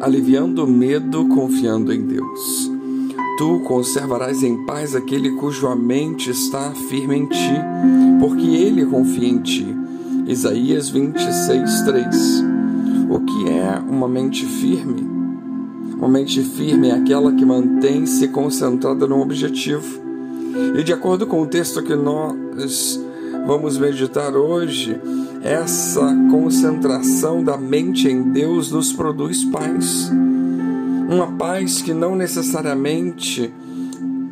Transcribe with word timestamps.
aliviando 0.00 0.64
o 0.64 0.66
medo, 0.66 1.26
confiando 1.26 1.92
em 1.92 2.02
Deus. 2.02 2.70
Tu 3.38 3.60
conservarás 3.60 4.42
em 4.42 4.64
paz 4.64 4.94
aquele 4.94 5.32
cuja 5.32 5.74
mente 5.74 6.30
está 6.30 6.72
firme 6.72 7.16
em 7.16 7.26
ti, 7.26 7.54
porque 8.20 8.46
ele 8.46 8.84
confia 8.84 9.28
em 9.28 9.38
ti. 9.38 9.76
Isaías 10.26 10.88
26, 10.90 11.82
3. 11.82 12.44
O 13.08 13.20
que 13.20 13.48
é 13.48 13.78
uma 13.88 14.08
mente 14.08 14.44
firme? 14.44 15.08
Uma 15.96 16.08
mente 16.08 16.42
firme 16.42 16.88
é 16.88 16.94
aquela 16.94 17.32
que 17.32 17.44
mantém-se 17.44 18.28
concentrada 18.28 19.06
num 19.06 19.20
objetivo. 19.20 20.00
E 20.76 20.82
de 20.82 20.92
acordo 20.92 21.26
com 21.26 21.42
o 21.42 21.46
texto 21.46 21.82
que 21.82 21.94
nós 21.94 23.00
vamos 23.46 23.78
meditar 23.78 24.36
hoje, 24.36 25.00
essa 25.42 26.14
concentração 26.30 27.42
da 27.42 27.56
mente 27.56 28.08
em 28.08 28.22
Deus 28.32 28.70
nos 28.70 28.92
produz 28.92 29.44
paz. 29.44 30.10
Uma 31.08 31.28
paz 31.32 31.80
que 31.80 31.94
não 31.94 32.14
necessariamente 32.16 33.52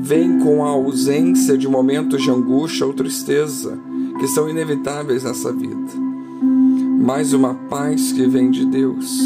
vem 0.00 0.38
com 0.38 0.64
a 0.64 0.70
ausência 0.70 1.56
de 1.56 1.68
momentos 1.68 2.22
de 2.22 2.30
angústia 2.30 2.86
ou 2.86 2.92
tristeza, 2.92 3.78
que 4.18 4.26
são 4.28 4.48
inevitáveis 4.48 5.24
nessa 5.24 5.52
vida, 5.52 5.92
mas 7.00 7.32
uma 7.32 7.54
paz 7.54 8.12
que 8.12 8.26
vem 8.26 8.50
de 8.50 8.64
Deus. 8.66 9.20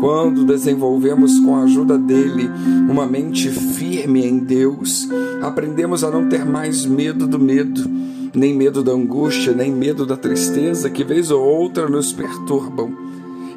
Quando 0.00 0.44
desenvolvemos 0.44 1.38
com 1.38 1.54
a 1.54 1.62
ajuda 1.62 1.96
dele 1.96 2.50
uma 2.88 3.06
mente 3.06 3.48
firme 3.48 4.26
em 4.26 4.38
Deus, 4.38 5.08
aprendemos 5.40 6.02
a 6.02 6.10
não 6.10 6.28
ter 6.28 6.44
mais 6.44 6.84
medo 6.84 7.26
do 7.26 7.38
medo, 7.38 7.88
nem 8.34 8.54
medo 8.54 8.82
da 8.82 8.92
angústia, 8.92 9.52
nem 9.52 9.70
medo 9.70 10.06
da 10.06 10.16
tristeza 10.16 10.88
que 10.88 11.04
vez 11.04 11.30
ou 11.30 11.42
outra 11.42 11.88
nos 11.88 12.12
perturbam 12.12 12.92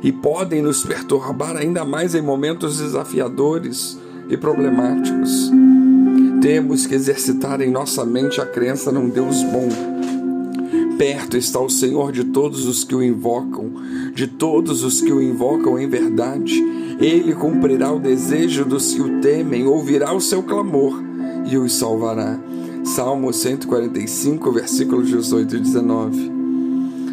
e 0.03 0.11
podem 0.11 0.61
nos 0.61 0.83
perturbar 0.83 1.55
ainda 1.55 1.83
mais 1.83 2.13
em 2.13 2.21
momentos 2.21 2.79
desafiadores 2.79 3.97
e 4.29 4.37
problemáticos. 4.37 5.51
Temos 6.41 6.85
que 6.85 6.93
exercitar 6.93 7.61
em 7.61 7.71
nossa 7.71 8.05
mente 8.05 8.39
a 8.39 8.45
crença 8.45 8.91
num 8.91 9.09
Deus 9.09 9.41
bom. 9.43 9.69
Perto 10.97 11.35
está 11.35 11.59
o 11.59 11.69
Senhor 11.69 12.11
de 12.11 12.23
todos 12.25 12.67
os 12.67 12.83
que 12.83 12.95
o 12.95 13.03
invocam, 13.03 13.71
de 14.13 14.27
todos 14.27 14.83
os 14.83 15.01
que 15.01 15.11
o 15.11 15.21
invocam 15.21 15.79
em 15.79 15.87
verdade. 15.87 16.63
Ele 16.99 17.33
cumprirá 17.33 17.91
o 17.91 17.99
desejo 17.99 18.63
dos 18.63 18.93
que 18.93 19.01
o 19.01 19.19
temem, 19.19 19.65
ouvirá 19.65 20.13
o 20.13 20.21
seu 20.21 20.43
clamor 20.43 21.03
e 21.49 21.57
os 21.57 21.73
salvará. 21.73 22.39
Salmo 22.85 23.33
145, 23.33 24.51
versículos 24.51 25.07
18 25.09 25.55
e 25.55 25.59
19. 25.59 26.31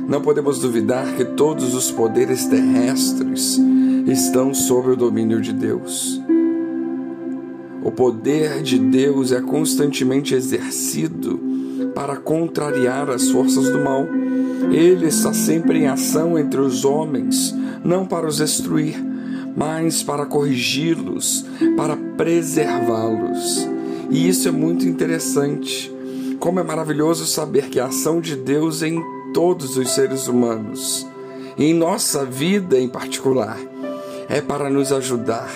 Não 0.06 0.20
podemos 0.20 0.58
duvidar 0.58 1.16
que 1.16 1.24
todos 1.24 1.74
os 1.74 1.90
poderes 1.90 2.44
terrestres 2.44 3.58
estão 4.06 4.52
sob 4.52 4.90
o 4.90 4.96
domínio 4.96 5.40
de 5.40 5.50
Deus. 5.50 6.20
O 7.82 7.90
poder 7.90 8.62
de 8.62 8.78
Deus 8.78 9.32
é 9.32 9.40
constantemente 9.40 10.34
exercido 10.34 11.40
para 11.94 12.16
contrariar 12.16 13.08
as 13.08 13.30
forças 13.30 13.70
do 13.70 13.80
mal. 13.80 14.06
Ele 14.70 15.06
está 15.06 15.32
sempre 15.32 15.78
em 15.78 15.86
ação 15.86 16.38
entre 16.38 16.60
os 16.60 16.84
homens, 16.84 17.54
não 17.82 18.06
para 18.06 18.26
os 18.26 18.36
destruir, 18.36 19.02
mas 19.56 20.02
para 20.02 20.26
corrigi-los, 20.26 21.46
para 21.76 21.96
preservá-los. 21.96 23.81
E 24.12 24.28
isso 24.28 24.46
é 24.46 24.52
muito 24.52 24.86
interessante. 24.86 25.90
Como 26.38 26.60
é 26.60 26.62
maravilhoso 26.62 27.24
saber 27.24 27.70
que 27.70 27.80
a 27.80 27.86
ação 27.86 28.20
de 28.20 28.36
Deus 28.36 28.82
em 28.82 29.02
todos 29.32 29.78
os 29.78 29.90
seres 29.90 30.28
humanos, 30.28 31.06
e 31.56 31.64
em 31.64 31.74
nossa 31.74 32.22
vida 32.22 32.78
em 32.78 32.88
particular, 32.88 33.58
é 34.28 34.42
para 34.42 34.68
nos 34.68 34.92
ajudar, 34.92 35.48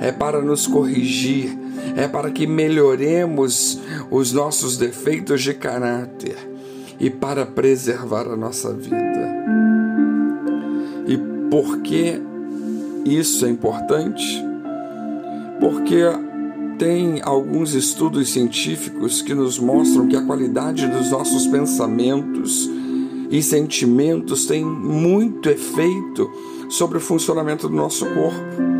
é 0.00 0.12
para 0.12 0.42
nos 0.42 0.66
corrigir, 0.66 1.58
é 1.96 2.06
para 2.06 2.30
que 2.30 2.46
melhoremos 2.46 3.80
os 4.10 4.32
nossos 4.32 4.76
defeitos 4.76 5.42
de 5.42 5.54
caráter 5.54 6.36
e 7.00 7.08
para 7.08 7.46
preservar 7.46 8.26
a 8.26 8.36
nossa 8.36 8.70
vida. 8.74 9.34
E 11.06 11.16
por 11.50 11.78
que 11.78 12.20
isso 13.06 13.46
é 13.46 13.48
importante? 13.48 14.44
Porque 15.58 16.02
tem 16.78 17.20
alguns 17.22 17.74
estudos 17.74 18.32
científicos 18.32 19.22
que 19.22 19.34
nos 19.34 19.58
mostram 19.58 20.08
que 20.08 20.16
a 20.16 20.22
qualidade 20.22 20.86
dos 20.86 21.10
nossos 21.10 21.46
pensamentos 21.46 22.68
e 23.30 23.42
sentimentos 23.42 24.46
têm 24.46 24.64
muito 24.64 25.48
efeito 25.48 26.30
sobre 26.68 26.98
o 26.98 27.00
funcionamento 27.00 27.68
do 27.68 27.74
nosso 27.74 28.06
corpo. 28.06 28.74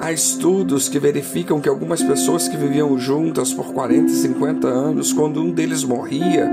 Há 0.00 0.12
estudos 0.12 0.88
que 0.88 0.98
verificam 0.98 1.60
que 1.60 1.68
algumas 1.68 2.02
pessoas 2.02 2.46
que 2.46 2.56
viviam 2.56 2.96
juntas 2.98 3.52
por 3.52 3.72
40 3.72 4.12
e 4.12 4.14
50 4.14 4.68
anos, 4.68 5.12
quando 5.12 5.42
um 5.42 5.50
deles 5.50 5.82
morria, 5.82 6.48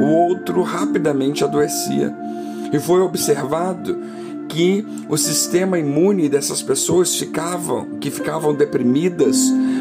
o 0.00 0.06
outro 0.06 0.62
rapidamente 0.62 1.44
adoecia. 1.44 2.14
E 2.72 2.78
foi 2.78 3.00
observado 3.00 3.96
que 4.48 4.84
o 5.08 5.16
sistema 5.16 5.78
imune 5.78 6.28
dessas 6.28 6.62
pessoas 6.62 7.14
ficavam, 7.14 7.98
que 8.00 8.10
ficavam 8.10 8.54
deprimidas 8.54 9.38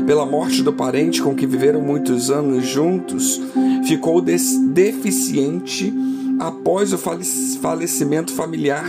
pela 0.08 0.26
morte 0.26 0.64
do 0.64 0.72
parente 0.72 1.22
com 1.22 1.36
que 1.36 1.46
viveram 1.46 1.82
muitos 1.82 2.32
anos 2.32 2.66
juntos, 2.66 3.42
ficou 3.86 4.22
deficiente 4.22 5.94
após 6.40 6.94
o 6.94 6.98
falecimento 6.98 8.32
familiar, 8.32 8.86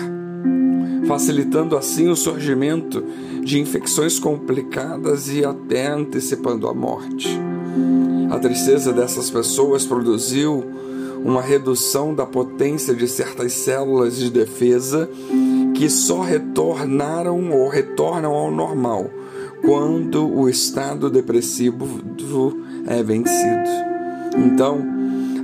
facilitando 1.08 1.76
assim 1.76 2.08
o 2.08 2.14
surgimento 2.14 3.02
de 3.42 3.58
infecções 3.58 4.20
complicadas 4.20 5.28
e 5.28 5.44
até 5.44 5.88
antecipando 5.88 6.68
a 6.68 6.72
morte. 6.72 7.28
A 8.30 8.38
tristeza 8.38 8.92
dessas 8.92 9.28
pessoas 9.28 9.84
produziu 9.84 10.64
uma 11.24 11.42
redução 11.42 12.14
da 12.14 12.26
potência 12.26 12.94
de 12.94 13.08
certas 13.08 13.54
células 13.54 14.16
de 14.16 14.30
defesa 14.30 15.10
que 15.74 15.90
só 15.90 16.20
retornaram 16.20 17.50
ou 17.50 17.68
retornam 17.68 18.34
ao 18.34 18.52
normal 18.52 19.10
quando 19.64 20.28
o 20.28 20.48
estado 20.48 21.10
depressivo 21.10 21.86
é 22.86 23.02
vencido. 23.02 23.68
Então, 24.36 24.84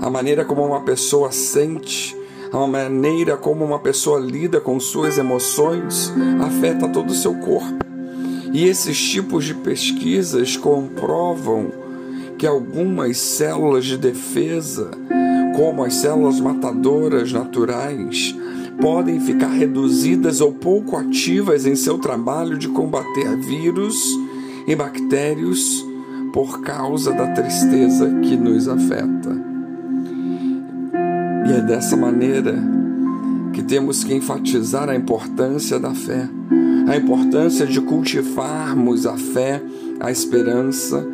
a 0.00 0.10
maneira 0.10 0.44
como 0.44 0.64
uma 0.64 0.82
pessoa 0.82 1.32
sente, 1.32 2.16
a 2.52 2.66
maneira 2.66 3.36
como 3.36 3.64
uma 3.64 3.78
pessoa 3.78 4.20
lida 4.20 4.60
com 4.60 4.78
suas 4.78 5.18
emoções 5.18 6.12
afeta 6.40 6.88
todo 6.88 7.10
o 7.10 7.14
seu 7.14 7.34
corpo. 7.34 7.84
E 8.52 8.66
esses 8.66 8.98
tipos 9.10 9.44
de 9.44 9.54
pesquisas 9.54 10.56
comprovam 10.56 11.72
que 12.38 12.46
algumas 12.46 13.18
células 13.18 13.84
de 13.84 13.98
defesa, 13.98 14.90
como 15.56 15.82
as 15.82 15.94
células 15.94 16.38
matadoras 16.40 17.32
naturais, 17.32 18.34
podem 18.80 19.20
ficar 19.20 19.48
reduzidas 19.48 20.40
ou 20.40 20.52
pouco 20.52 20.96
ativas 20.96 21.66
em 21.66 21.74
seu 21.74 21.98
trabalho 21.98 22.58
de 22.58 22.68
combater 22.68 23.36
vírus 23.36 23.96
e 24.66 24.74
bactérias 24.74 25.84
por 26.32 26.60
causa 26.62 27.12
da 27.12 27.28
tristeza 27.28 28.10
que 28.22 28.36
nos 28.36 28.68
afeta. 28.68 29.54
E 31.46 31.52
é 31.52 31.60
dessa 31.60 31.96
maneira 31.96 32.56
que 33.52 33.62
temos 33.62 34.02
que 34.02 34.14
enfatizar 34.14 34.88
a 34.88 34.96
importância 34.96 35.78
da 35.78 35.94
fé, 35.94 36.28
a 36.88 36.96
importância 36.96 37.66
de 37.66 37.80
cultivarmos 37.80 39.06
a 39.06 39.16
fé, 39.16 39.62
a 40.00 40.10
esperança, 40.10 41.06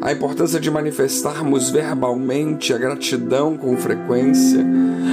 a 0.00 0.12
importância 0.12 0.60
de 0.60 0.70
manifestarmos 0.70 1.70
verbalmente 1.70 2.72
a 2.72 2.78
gratidão 2.78 3.56
com 3.56 3.76
frequência, 3.76 4.64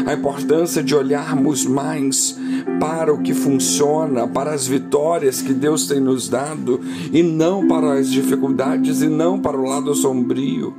a 0.06 0.14
importância 0.14 0.84
de 0.84 0.96
olharmos 0.96 1.66
mais 1.66 2.38
para 2.80 3.14
o 3.14 3.22
que 3.22 3.34
funciona, 3.34 4.28
para 4.28 4.52
as 4.52 4.68
vitórias 4.68 5.42
que 5.42 5.54
Deus 5.54 5.88
tem 5.88 6.00
nos 6.00 6.28
dado 6.28 6.80
e 7.12 7.24
não 7.24 7.68
para 7.68 7.94
as 7.94 8.10
dificuldades 8.10 9.02
e 9.02 9.08
não 9.08 9.40
para 9.40 9.58
o 9.58 9.64
lado 9.64 9.94
sombrio. 9.96 10.74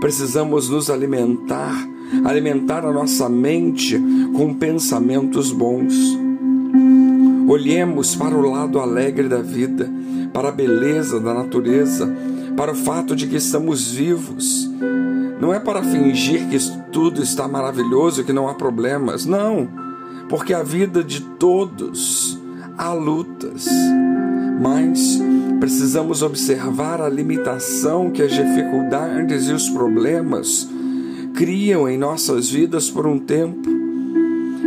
Precisamos 0.00 0.68
nos 0.68 0.90
alimentar 0.90 1.96
alimentar 2.24 2.84
a 2.84 2.92
nossa 2.92 3.28
mente 3.28 4.00
com 4.34 4.54
pensamentos 4.54 5.50
bons. 5.50 6.25
Olhemos 7.48 8.16
para 8.16 8.34
o 8.34 8.50
lado 8.50 8.80
alegre 8.80 9.28
da 9.28 9.40
vida, 9.40 9.88
para 10.32 10.48
a 10.48 10.52
beleza 10.52 11.20
da 11.20 11.32
natureza, 11.32 12.12
para 12.56 12.72
o 12.72 12.74
fato 12.74 13.14
de 13.14 13.26
que 13.26 13.36
estamos 13.36 13.92
vivos. 13.92 14.68
Não 15.40 15.54
é 15.54 15.60
para 15.60 15.82
fingir 15.82 16.48
que 16.48 16.58
tudo 16.90 17.22
está 17.22 17.46
maravilhoso, 17.46 18.24
que 18.24 18.32
não 18.32 18.48
há 18.48 18.54
problemas. 18.54 19.24
Não, 19.24 19.68
porque 20.28 20.52
a 20.52 20.62
vida 20.62 21.04
de 21.04 21.20
todos 21.20 22.36
há 22.76 22.92
lutas. 22.92 23.66
Mas 24.60 25.20
precisamos 25.60 26.22
observar 26.22 27.00
a 27.00 27.08
limitação 27.08 28.10
que 28.10 28.22
as 28.22 28.32
dificuldades 28.32 29.48
e 29.48 29.52
os 29.52 29.68
problemas 29.68 30.68
criam 31.34 31.88
em 31.88 31.96
nossas 31.96 32.50
vidas 32.50 32.90
por 32.90 33.06
um 33.06 33.18
tempo. 33.18 33.68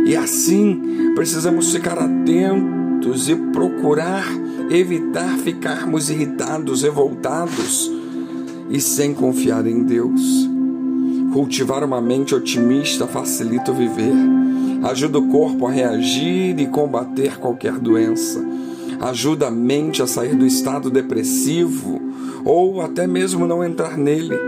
E 0.06 0.16
assim 0.16 1.09
precisamos 1.20 1.70
ficar 1.70 1.98
atentos 1.98 3.28
e 3.28 3.36
procurar 3.36 4.24
evitar 4.70 5.36
ficarmos 5.36 6.08
irritados, 6.08 6.82
revoltados 6.82 7.92
e 8.70 8.80
sem 8.80 9.12
confiar 9.12 9.66
em 9.66 9.84
Deus. 9.84 10.48
Cultivar 11.30 11.84
uma 11.84 12.00
mente 12.00 12.34
otimista 12.34 13.06
facilita 13.06 13.70
o 13.70 13.74
viver, 13.74 14.14
ajuda 14.82 15.18
o 15.18 15.28
corpo 15.28 15.66
a 15.66 15.70
reagir 15.70 16.58
e 16.58 16.66
combater 16.68 17.36
qualquer 17.36 17.78
doença, 17.78 18.42
ajuda 18.98 19.48
a 19.48 19.50
mente 19.50 20.02
a 20.02 20.06
sair 20.06 20.34
do 20.34 20.46
estado 20.46 20.88
depressivo 20.88 22.00
ou 22.46 22.80
até 22.80 23.06
mesmo 23.06 23.46
não 23.46 23.62
entrar 23.62 23.98
nele. 23.98 24.38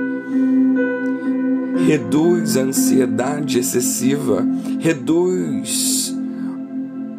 Reduz 1.86 2.56
a 2.56 2.62
ansiedade 2.62 3.58
excessiva, 3.58 4.42
reduz 4.80 6.12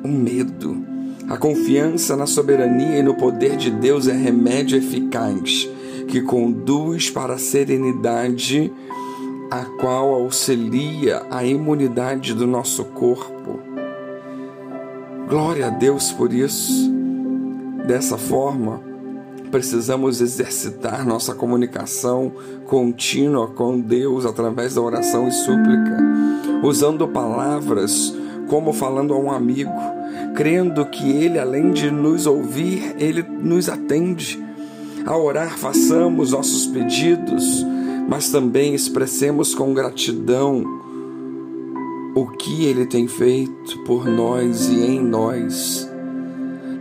o 0.04 0.08
medo. 0.08 0.86
A 1.30 1.38
confiança 1.38 2.18
na 2.18 2.26
soberania 2.26 3.00
e 3.00 3.04
no 3.04 3.16
poder 3.16 3.56
de 3.56 3.72
Deus 3.72 4.08
é 4.08 4.14
remédio 4.14 4.78
eficaz 4.78 5.70
que 6.08 6.22
conduz 6.22 7.10
para 7.10 7.36
a 7.36 7.38
serenidade, 7.38 8.72
a 9.50 9.66
qual 9.80 10.14
auxilia 10.14 11.24
a 11.32 11.46
imunidade 11.46 12.34
do 12.34 12.46
nosso 12.46 12.84
corpo. 12.86 13.60
Glória 15.30 15.68
a 15.68 15.70
Deus 15.70 16.12
por 16.12 16.34
isso. 16.34 16.92
Dessa 17.88 18.18
forma, 18.18 18.82
precisamos 19.50 20.22
exercitar 20.22 21.06
nossa 21.06 21.34
comunicação 21.34 22.32
contínua 22.66 23.48
com 23.48 23.80
Deus 23.80 24.26
através 24.26 24.76
da 24.76 24.82
oração 24.82 25.28
e 25.28 25.32
súplica, 25.32 25.98
usando 26.64 27.08
palavras 27.08 28.14
como 28.54 28.72
falando 28.72 29.16
a 29.16 29.18
um 29.18 29.32
amigo, 29.32 29.74
crendo 30.36 30.86
que 30.86 31.10
Ele, 31.10 31.40
além 31.40 31.72
de 31.72 31.90
nos 31.90 32.28
ouvir, 32.28 32.96
Ele 33.00 33.24
nos 33.24 33.68
atende 33.68 34.40
ao 35.08 35.26
orar, 35.26 35.58
façamos 35.58 36.34
nossos 36.34 36.68
pedidos, 36.68 37.66
mas 38.08 38.30
também 38.30 38.76
expressemos 38.76 39.56
com 39.56 39.74
gratidão 39.74 40.64
o 42.14 42.28
que 42.28 42.66
Ele 42.66 42.86
tem 42.86 43.08
feito 43.08 43.80
por 43.88 44.06
nós 44.06 44.70
e 44.70 44.86
em 44.86 45.02
nós. 45.02 45.90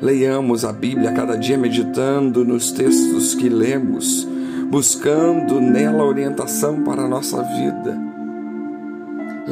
Leiamos 0.02 0.66
a 0.66 0.74
Bíblia 0.74 1.12
cada 1.12 1.36
dia 1.36 1.56
meditando 1.56 2.44
nos 2.44 2.70
textos 2.70 3.34
que 3.34 3.48
lemos, 3.48 4.28
buscando 4.70 5.58
nela 5.58 6.04
orientação 6.04 6.82
para 6.82 7.04
a 7.04 7.08
nossa 7.08 7.42
vida. 7.42 8.11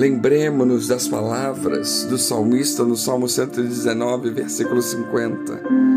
Lembremos-nos 0.00 0.88
das 0.88 1.06
palavras 1.06 2.04
do 2.04 2.16
salmista 2.16 2.84
no 2.84 2.96
Salmo 2.96 3.28
119, 3.28 4.30
versículo 4.30 4.80
50 4.80 5.90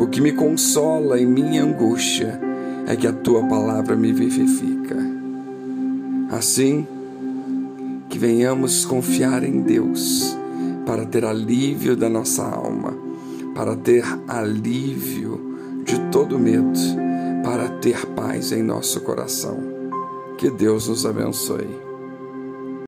o 0.00 0.06
que 0.06 0.18
me 0.18 0.32
consola 0.32 1.20
em 1.20 1.26
minha 1.26 1.62
angústia 1.62 2.40
é 2.86 2.96
que 2.96 3.06
a 3.06 3.12
tua 3.12 3.46
palavra 3.46 3.94
me 3.94 4.14
vivifica. 4.14 4.96
Assim, 6.30 6.86
que 8.08 8.18
venhamos 8.18 8.86
confiar 8.86 9.44
em 9.44 9.60
Deus 9.60 10.34
para 10.86 11.04
ter 11.04 11.22
alívio 11.26 11.94
da 11.94 12.08
nossa 12.08 12.42
alma, 12.42 12.96
para 13.54 13.76
ter 13.76 14.02
alívio 14.26 15.38
de 15.84 15.98
todo 16.10 16.38
medo, 16.38 16.80
para 17.44 17.68
ter 17.68 18.06
paz 18.06 18.52
em 18.52 18.62
nosso 18.62 19.02
coração. 19.02 19.58
Que 20.38 20.48
Deus 20.48 20.88
nos 20.88 21.04
abençoe. 21.04 21.89